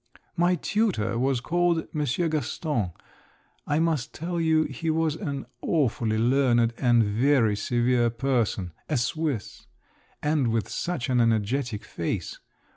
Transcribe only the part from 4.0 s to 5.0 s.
tell you he